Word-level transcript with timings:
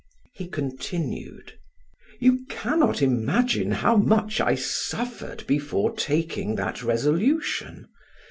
He 0.33 0.47
continued: 0.47 1.59
"You 2.19 2.45
cannot 2.49 3.03
imagine 3.03 3.69
how 3.71 3.95
much 3.97 4.41
I 4.41 4.55
suffered 4.55 5.45
before 5.45 5.93
taking 5.95 6.55
that 6.55 6.81
resolution. 6.81 7.87